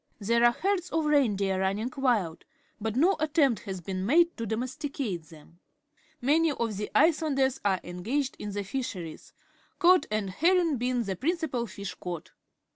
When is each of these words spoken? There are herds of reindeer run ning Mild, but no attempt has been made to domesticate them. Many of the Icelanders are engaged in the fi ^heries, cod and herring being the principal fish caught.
There 0.17 0.43
are 0.43 0.51
herds 0.53 0.89
of 0.89 1.05
reindeer 1.05 1.59
run 1.59 1.75
ning 1.75 1.93
Mild, 1.95 2.43
but 2.79 2.95
no 2.95 3.15
attempt 3.19 3.61
has 3.65 3.81
been 3.81 4.03
made 4.03 4.35
to 4.37 4.47
domesticate 4.47 5.25
them. 5.25 5.59
Many 6.19 6.51
of 6.53 6.75
the 6.77 6.89
Icelanders 6.95 7.59
are 7.63 7.79
engaged 7.83 8.35
in 8.39 8.51
the 8.53 8.63
fi 8.63 8.79
^heries, 8.79 9.31
cod 9.77 10.07
and 10.09 10.31
herring 10.31 10.77
being 10.77 11.03
the 11.03 11.15
principal 11.15 11.67
fish 11.67 11.93
caught. 11.93 12.31